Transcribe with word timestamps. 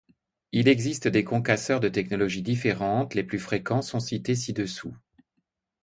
Il 0.51 0.67
existe 0.67 1.07
des 1.07 1.23
concasseurs 1.23 1.79
de 1.79 1.87
technologie 1.87 2.41
différente, 2.41 3.13
les 3.13 3.23
plus 3.23 3.37
fréquents 3.37 3.83
sont 3.83 3.99
cités 3.99 4.33
ci-dessous. 4.33 4.97